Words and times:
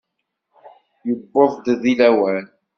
Yuweḍ-d 1.07 1.65
deg 1.81 1.97
lawan. 1.99 2.45